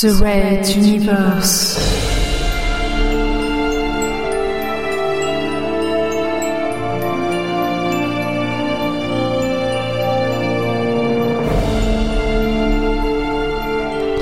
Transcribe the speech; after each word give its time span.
The 0.00 0.18
Red 0.18 0.66
Universe. 0.76 1.76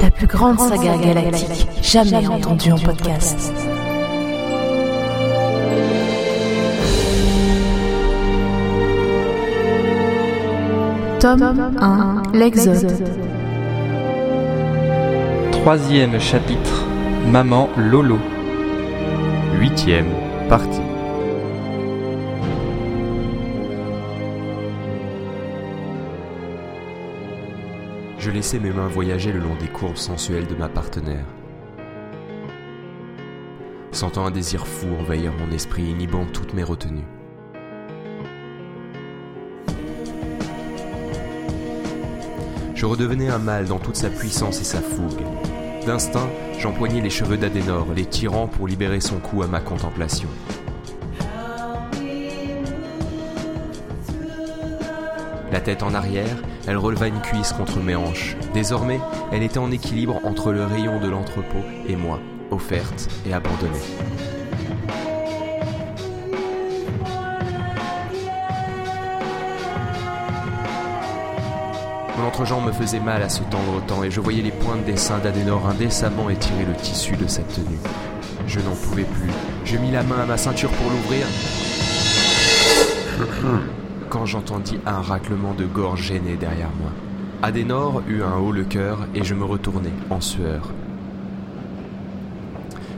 La 0.02 0.10
plus 0.10 0.26
grande 0.26 0.58
saga 0.58 0.96
galactique 0.96 1.68
jamais 1.80 2.26
entendue 2.26 2.72
en 2.72 2.78
podcast. 2.78 3.52
Tome 11.20 11.76
1 11.80 12.22
L'Exode. 12.34 13.37
Troisième 15.68 16.18
chapitre 16.18 16.86
Maman 17.26 17.68
Lolo. 17.76 18.18
Huitième 19.58 20.08
partie. 20.48 20.80
Je 28.18 28.30
laissais 28.30 28.58
mes 28.58 28.70
mains 28.70 28.88
voyager 28.88 29.30
le 29.30 29.40
long 29.40 29.56
des 29.60 29.66
courbes 29.66 29.98
sensuelles 29.98 30.46
de 30.46 30.54
ma 30.54 30.70
partenaire. 30.70 31.26
Sentant 33.92 34.24
un 34.24 34.30
désir 34.30 34.66
fou 34.66 34.86
envahir 34.98 35.34
mon 35.34 35.54
esprit, 35.54 35.90
inhibant 35.90 36.24
toutes 36.32 36.54
mes 36.54 36.64
retenues. 36.64 37.04
Je 42.74 42.86
redevenais 42.86 43.28
un 43.28 43.38
mâle 43.38 43.66
dans 43.66 43.78
toute 43.78 43.96
sa 43.96 44.08
puissance 44.08 44.62
et 44.62 44.64
sa 44.64 44.80
fougue. 44.80 45.20
D'instinct, 45.88 46.28
j'empoignais 46.58 47.00
les 47.00 47.08
cheveux 47.08 47.38
d'Adenor, 47.38 47.86
les 47.96 48.04
tirant 48.04 48.46
pour 48.46 48.68
libérer 48.68 49.00
son 49.00 49.20
cou 49.20 49.42
à 49.42 49.46
ma 49.46 49.60
contemplation. 49.60 50.28
La 55.50 55.60
tête 55.60 55.82
en 55.82 55.94
arrière, 55.94 56.36
elle 56.66 56.76
releva 56.76 57.08
une 57.08 57.22
cuisse 57.22 57.54
contre 57.54 57.78
mes 57.78 57.96
hanches. 57.96 58.36
Désormais, 58.52 59.00
elle 59.32 59.42
était 59.42 59.56
en 59.56 59.70
équilibre 59.70 60.20
entre 60.24 60.52
le 60.52 60.62
rayon 60.66 61.00
de 61.00 61.08
l'entrepôt 61.08 61.64
et 61.88 61.96
moi, 61.96 62.20
offerte 62.50 63.08
et 63.26 63.32
abandonnée. 63.32 64.37
Mon 72.18 72.26
entrejambe 72.26 72.66
me 72.66 72.72
faisait 72.72 72.98
mal 72.98 73.22
à 73.22 73.28
se 73.28 73.42
tendre 73.44 73.76
autant 73.76 74.02
et 74.02 74.10
je 74.10 74.20
voyais 74.20 74.42
les 74.42 74.50
pointes 74.50 74.84
des 74.84 74.96
seins 74.96 75.18
d'Adenor 75.18 75.68
indécemment 75.68 76.28
étirer 76.28 76.64
le 76.64 76.74
tissu 76.74 77.16
de 77.16 77.28
sa 77.28 77.42
tenue. 77.42 77.78
Je 78.48 78.58
n'en 78.58 78.74
pouvais 78.74 79.04
plus. 79.04 79.30
Je 79.64 79.76
mis 79.76 79.92
la 79.92 80.02
main 80.02 80.20
à 80.22 80.26
ma 80.26 80.36
ceinture 80.36 80.70
pour 80.70 80.90
l'ouvrir. 80.90 81.26
Quand 84.10 84.26
j'entendis 84.26 84.80
un 84.84 85.00
raclement 85.00 85.54
de 85.54 85.64
gorge 85.64 86.02
gêné 86.02 86.36
derrière 86.36 86.70
moi. 86.80 86.90
Adenor 87.42 88.02
eut 88.08 88.22
un 88.22 88.36
haut 88.36 88.50
le 88.50 88.64
cœur 88.64 89.06
et 89.14 89.22
je 89.22 89.34
me 89.34 89.44
retournai, 89.44 89.92
en 90.10 90.20
sueur. 90.20 90.72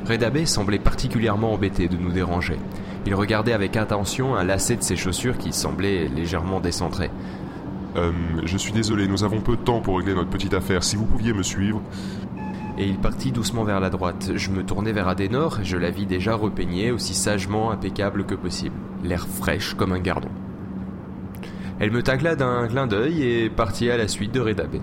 Redabé 0.09 0.47
semblait 0.47 0.79
particulièrement 0.79 1.53
embêté 1.53 1.89
de 1.89 1.97
nous 1.99 2.11
déranger. 2.11 2.57
Il 3.05 3.15
regardait 3.15 3.53
avec 3.53 3.77
attention 3.77 4.35
un 4.35 4.45
lacet 4.45 4.77
de 4.77 4.83
ses 4.83 4.97
chaussures 4.97 5.37
qui 5.37 5.53
semblait 5.53 6.09
légèrement 6.09 6.61
décentré. 6.61 7.11
Euh, 7.97 8.13
je 8.45 8.57
suis 8.57 8.73
désolé, 8.73 9.09
nous 9.09 9.25
avons 9.25 9.41
peu 9.41 9.57
de 9.57 9.63
temps 9.63 9.81
pour 9.81 9.99
régler 9.99 10.15
notre 10.15 10.31
petite 10.31 10.55
affaire. 10.55 10.85
Si 10.85 10.97
vous 10.97 11.07
pouviez 11.07 11.33
me 11.33 11.43
suivre. 11.43 11.83
Et 12.79 12.87
il 12.87 12.97
partit 12.97 13.31
doucement 13.31 13.65
vers 13.65 13.81
la 13.81 13.91
droite. 13.91 14.31
Je 14.37 14.51
me 14.51 14.63
tournai 14.65 14.93
vers 14.93 15.09
Adenor 15.09 15.61
et 15.61 15.65
je 15.65 15.77
la 15.77 15.91
vis 15.91 16.07
déjà 16.07 16.35
repeignée, 16.35 16.91
aussi 16.91 17.15
sagement 17.15 17.71
impeccable 17.71 18.25
que 18.25 18.35
possible, 18.35 18.75
l'air 19.05 19.29
fraîche 19.29 19.75
comme 19.75 19.93
un 19.93 19.99
gardon. 19.99 20.31
Elle 21.79 21.91
me 21.91 22.03
tacla 22.03 22.37
d'un 22.37 22.69
clin 22.69 22.87
d'œil 22.87 23.23
et 23.23 23.51
partit 23.51 23.91
à 23.91 23.99
la 23.99 24.09
suite 24.09 24.33
de 24.33 24.41
Redabé. 24.41 24.81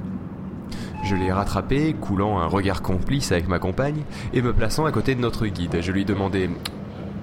Je 1.04 1.16
l'ai 1.16 1.32
rattrapé, 1.32 1.96
coulant 2.00 2.40
un 2.40 2.48
regard 2.48 2.82
complice 2.82 3.32
avec 3.32 3.48
ma 3.48 3.60
compagne, 3.60 4.04
et 4.34 4.42
me 4.42 4.54
plaçant 4.54 4.86
à 4.86 4.92
côté 4.92 5.16
de 5.16 5.22
notre 5.22 5.48
guide. 5.48 5.78
Je 5.82 5.92
lui 5.92 6.06
demandai 6.06 6.50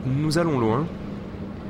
Nous 0.06 0.38
allons 0.38 0.58
loin? 0.58 0.86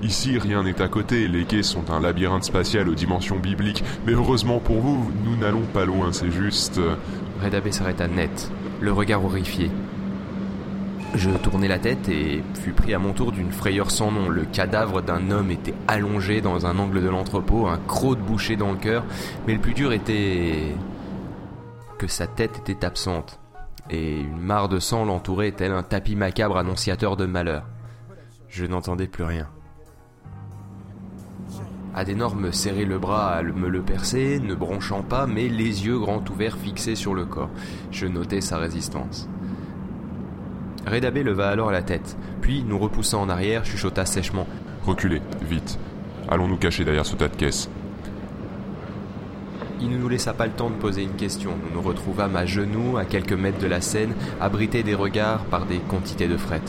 Ici, 0.04 0.38
rien 0.38 0.62
n'est 0.62 0.82
à 0.82 0.88
côté, 0.88 1.28
les 1.28 1.46
quais 1.46 1.62
sont 1.62 1.90
un 1.90 1.98
labyrinthe 1.98 2.44
spatial 2.44 2.90
aux 2.90 2.94
dimensions 2.94 3.38
bibliques, 3.38 3.82
mais 4.04 4.12
heureusement 4.12 4.58
pour 4.58 4.76
vous, 4.80 5.10
nous 5.24 5.34
n'allons 5.34 5.64
pas 5.72 5.86
loin, 5.86 6.12
c'est 6.12 6.30
juste... 6.30 6.76
euh, 6.76 6.94
Redabé 7.42 7.72
s'arrêta 7.72 8.06
net, 8.06 8.52
le 8.82 8.92
regard 8.92 9.24
horrifié. 9.24 9.70
Je 11.14 11.30
tournai 11.30 11.68
la 11.68 11.78
tête 11.78 12.06
et 12.10 12.42
fus 12.52 12.72
pris 12.72 12.92
à 12.92 12.98
mon 12.98 13.14
tour 13.14 13.32
d'une 13.32 13.50
frayeur 13.50 13.90
sans 13.90 14.10
nom. 14.10 14.28
Le 14.28 14.44
cadavre 14.44 15.00
d'un 15.00 15.30
homme 15.30 15.50
était 15.50 15.74
allongé 15.88 16.42
dans 16.42 16.66
un 16.66 16.78
angle 16.78 17.02
de 17.02 17.08
l'entrepôt, 17.08 17.66
un 17.66 17.78
croc 17.78 18.18
de 18.18 18.22
boucher 18.22 18.56
dans 18.56 18.72
le 18.72 18.78
cœur, 18.78 19.04
mais 19.46 19.54
le 19.54 19.60
plus 19.60 19.72
dur 19.72 19.94
était 19.94 20.74
que 21.98 22.08
sa 22.08 22.26
tête 22.26 22.58
était 22.58 22.84
absente, 22.84 23.40
et 23.88 24.20
une 24.20 24.40
mare 24.40 24.68
de 24.68 24.80
sang 24.80 25.06
l'entourait 25.06 25.52
tel 25.52 25.72
un 25.72 25.82
tapis 25.82 26.14
macabre 26.14 26.58
annonciateur 26.58 27.16
de 27.16 27.24
malheur. 27.24 27.64
Je 28.50 28.66
n'entendais 28.66 29.06
plus 29.06 29.24
rien. 29.24 29.48
Adenor 31.96 32.34
me 32.34 32.50
serrait 32.50 32.84
le 32.84 32.98
bras 32.98 33.34
à 33.34 33.42
me 33.42 33.68
le 33.68 33.80
percer, 33.80 34.40
ne 34.40 34.54
bronchant 34.54 35.02
pas, 35.02 35.26
mais 35.26 35.48
les 35.48 35.86
yeux 35.86 35.98
grands 35.98 36.24
ouverts 36.28 36.56
fixés 36.56 36.96
sur 36.96 37.14
le 37.14 37.24
corps. 37.24 37.50
Je 37.92 38.06
notais 38.06 38.40
sa 38.40 38.58
résistance. 38.58 39.28
Redabé 40.86 41.22
leva 41.22 41.48
alors 41.48 41.70
la 41.70 41.82
tête, 41.82 42.16
puis, 42.40 42.64
nous 42.64 42.78
repoussant 42.78 43.22
en 43.22 43.28
arrière, 43.28 43.64
chuchota 43.64 44.04
sèchement. 44.04 44.46
Reculez, 44.82 45.22
vite. 45.40 45.78
Allons 46.28 46.48
nous 46.48 46.56
cacher 46.56 46.84
derrière 46.84 47.06
ce 47.06 47.16
tas 47.16 47.28
de 47.28 47.36
caisses. 47.36 47.70
Il 49.80 49.90
ne 49.90 49.98
nous 49.98 50.08
laissa 50.08 50.32
pas 50.32 50.46
le 50.46 50.52
temps 50.52 50.70
de 50.70 50.74
poser 50.74 51.02
une 51.02 51.16
question. 51.16 51.52
Nous 51.62 51.74
nous 51.74 51.86
retrouvâmes 51.86 52.36
à 52.36 52.44
genoux, 52.44 52.96
à 52.96 53.04
quelques 53.04 53.32
mètres 53.32 53.58
de 53.58 53.66
la 53.66 53.80
scène, 53.80 54.14
abrités 54.40 54.82
des 54.82 54.94
regards 54.94 55.44
par 55.44 55.66
des 55.66 55.78
quantités 55.78 56.26
de 56.26 56.36
fret. 56.36 56.62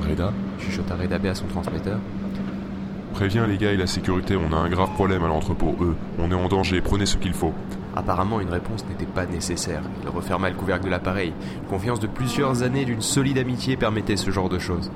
Breda 0.00 0.32
Chuchota 0.58 0.94
Redabé 0.96 1.30
à 1.30 1.34
son 1.34 1.46
transmetteur. 1.46 1.98
Préviens 3.14 3.46
les 3.46 3.58
gars 3.58 3.70
et 3.70 3.76
la 3.76 3.86
sécurité, 3.86 4.36
on 4.36 4.52
a 4.52 4.56
un 4.56 4.68
grave 4.68 4.90
problème 4.94 5.22
à 5.22 5.28
l'entrepôt, 5.28 5.76
eux. 5.80 5.94
On 6.18 6.32
est 6.32 6.34
en 6.34 6.48
danger, 6.48 6.80
prenez 6.80 7.06
ce 7.06 7.16
qu'il 7.16 7.32
faut. 7.32 7.52
Apparemment, 7.94 8.40
une 8.40 8.48
réponse 8.48 8.84
n'était 8.88 9.06
pas 9.06 9.24
nécessaire. 9.24 9.82
Il 10.02 10.08
referma 10.08 10.50
le 10.50 10.56
couvercle 10.56 10.86
de 10.86 10.90
l'appareil. 10.90 11.32
Une 11.62 11.68
confiance 11.68 12.00
de 12.00 12.08
plusieurs 12.08 12.64
années 12.64 12.84
d'une 12.84 13.02
solide 13.02 13.38
amitié 13.38 13.76
permettait 13.76 14.16
ce 14.16 14.32
genre 14.32 14.48
de 14.48 14.58
choses. 14.58 14.90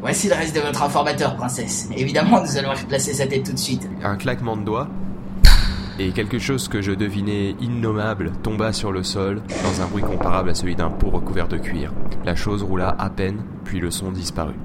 Voici 0.00 0.28
le 0.28 0.34
reste 0.34 0.56
de 0.56 0.60
votre 0.60 0.82
informateur, 0.82 1.36
princesse. 1.36 1.88
Évidemment, 1.96 2.42
nous 2.42 2.56
allons 2.56 2.72
replacer 2.72 3.12
sa 3.12 3.28
tête 3.28 3.44
tout 3.44 3.52
de 3.52 3.58
suite. 3.58 3.88
Un 4.02 4.16
claquement 4.16 4.56
de 4.56 4.64
doigts 4.64 4.88
et 6.00 6.10
quelque 6.10 6.40
chose 6.40 6.66
que 6.66 6.82
je 6.82 6.90
devinais 6.90 7.54
innommable 7.60 8.32
tomba 8.42 8.72
sur 8.72 8.90
le 8.90 9.04
sol 9.04 9.42
dans 9.62 9.82
un 9.82 9.86
bruit 9.86 10.02
comparable 10.02 10.50
à 10.50 10.54
celui 10.54 10.74
d'un 10.74 10.90
pot 10.90 11.10
recouvert 11.10 11.46
de 11.46 11.58
cuir. 11.58 11.92
La 12.24 12.34
chose 12.34 12.64
roula 12.64 12.96
à 12.98 13.10
peine, 13.10 13.42
puis 13.64 13.78
le 13.78 13.92
son 13.92 14.10
disparut. 14.10 14.56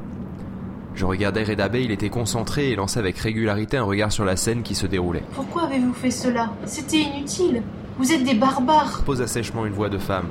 Je 0.95 1.03
regardais 1.03 1.43
Redabé, 1.43 1.83
il 1.83 1.91
était 1.91 2.09
concentré 2.09 2.71
et 2.71 2.75
lançait 2.75 2.99
avec 2.99 3.17
régularité 3.17 3.75
un 3.75 3.83
regard 3.83 4.13
sur 4.13 4.23
la 4.23 4.37
scène 4.37 4.63
qui 4.63 4.75
se 4.75 4.87
déroulait. 4.87 5.23
Pourquoi 5.33 5.63
avez-vous 5.63 5.93
fait 5.93 6.11
cela? 6.11 6.51
C'était 6.65 7.01
inutile. 7.01 7.63
Vous 7.97 8.13
êtes 8.13 8.23
des 8.23 8.33
barbares. 8.33 9.01
Posa 9.05 9.27
sèchement 9.27 9.65
une 9.65 9.73
voix 9.73 9.89
de 9.89 9.97
femme. 9.97 10.27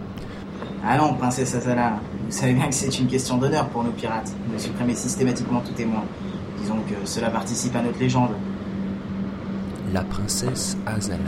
Allons, 0.87 1.15
princesse 1.15 1.55
Azala. 1.55 2.01
Vous 2.27 2.33
savez 2.33 2.55
bien 2.55 2.69
que 2.69 2.75
c'est 2.75 2.99
une 2.99 3.09
question 3.09 3.37
d'honneur 3.37 3.69
pour 3.69 3.85
nos 3.85 3.91
pirates 3.91 4.33
de 4.53 4.59
supprimer 4.59 4.95
systématiquement 4.95 5.61
tout 5.61 5.73
témoin. 5.73 6.05
Disons 6.61 6.77
que 6.89 7.07
cela 7.07 7.29
participe 7.29 7.77
à 7.77 7.83
notre 7.83 7.99
légende. 7.99 8.31
La 9.93 10.03
princesse 10.03 10.79
Azala. 10.87 11.19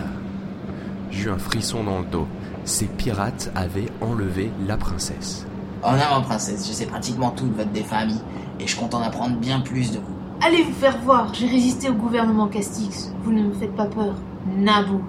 J'eus 1.10 1.30
un 1.30 1.38
frisson 1.38 1.84
dans 1.84 2.00
le 2.00 2.06
dos. 2.06 2.26
Ces 2.64 2.86
pirates 2.86 3.50
avaient 3.54 3.88
enlevé 4.00 4.50
la 4.66 4.76
princesse. 4.76 5.46
En 5.86 5.94
avant, 5.94 6.20
princesse, 6.20 6.66
je 6.66 6.72
sais 6.72 6.86
pratiquement 6.86 7.30
tout 7.30 7.46
de 7.46 7.54
votre 7.54 7.70
défunt 7.70 7.98
ami, 7.98 8.20
et 8.58 8.66
je 8.66 8.76
compte 8.76 8.92
en 8.92 9.02
apprendre 9.02 9.36
bien 9.36 9.60
plus 9.60 9.92
de 9.92 9.98
vous. 9.98 10.16
Allez 10.44 10.64
vous 10.64 10.72
faire 10.72 10.98
voir. 11.02 11.32
J'ai 11.32 11.46
résisté 11.46 11.88
au 11.88 11.94
gouvernement 11.94 12.48
Castix. 12.48 13.12
Vous 13.22 13.32
ne 13.32 13.44
me 13.44 13.52
faites 13.52 13.74
pas 13.76 13.86
peur. 13.86 14.16
Naboo. 14.56 15.00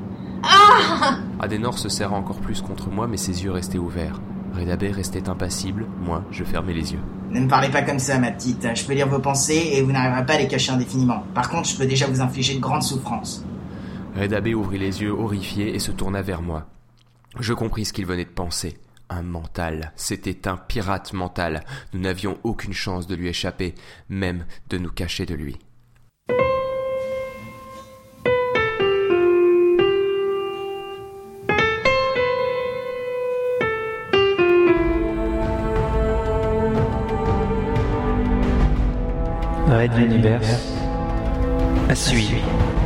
Ah 0.43 1.17
Adenor 1.39 1.79
se 1.79 1.89
serra 1.89 2.15
encore 2.15 2.37
plus 2.37 2.61
contre 2.61 2.91
moi, 2.91 3.07
mais 3.07 3.17
ses 3.17 3.43
yeux 3.43 3.51
restaient 3.51 3.79
ouverts. 3.79 4.21
Redabé 4.53 4.91
restait 4.91 5.27
impassible, 5.27 5.87
moi, 5.99 6.23
je 6.29 6.43
fermais 6.43 6.73
les 6.73 6.93
yeux. 6.93 7.01
Ne 7.31 7.39
me 7.41 7.47
parlez 7.47 7.69
pas 7.69 7.81
comme 7.81 7.99
ça, 7.99 8.19
ma 8.19 8.29
petite. 8.29 8.67
Je 8.75 8.85
peux 8.85 8.93
lire 8.93 9.09
vos 9.09 9.19
pensées 9.19 9.71
et 9.73 9.81
vous 9.81 9.91
n'arriverez 9.91 10.27
pas 10.27 10.33
à 10.33 10.37
les 10.37 10.47
cacher 10.47 10.73
indéfiniment. 10.73 11.23
Par 11.33 11.49
contre, 11.49 11.67
je 11.69 11.75
peux 11.75 11.87
déjà 11.87 12.05
vous 12.05 12.21
infliger 12.21 12.53
de 12.53 12.61
grandes 12.61 12.83
souffrances. 12.83 13.43
Redabé 14.15 14.53
ouvrit 14.53 14.77
les 14.77 15.01
yeux 15.01 15.11
horrifiés 15.11 15.73
et 15.73 15.79
se 15.79 15.91
tourna 15.91 16.21
vers 16.21 16.43
moi. 16.43 16.67
Je 17.39 17.53
compris 17.53 17.83
ce 17.83 17.93
qu'il 17.93 18.05
venait 18.05 18.25
de 18.25 18.29
penser. 18.29 18.77
Un 19.09 19.21
mental, 19.21 19.93
c'était 19.95 20.49
un 20.49 20.57
pirate 20.57 21.13
mental. 21.13 21.63
Nous 21.93 22.01
n'avions 22.01 22.37
aucune 22.43 22.73
chance 22.73 23.07
de 23.07 23.15
lui 23.15 23.29
échapper, 23.29 23.73
même 24.09 24.45
de 24.69 24.77
nous 24.77 24.91
cacher 24.91 25.25
de 25.25 25.33
lui. 25.33 25.57
Red 39.69 39.97
Universe 39.97 40.73
à 41.89 41.95
suivre. 41.95 42.76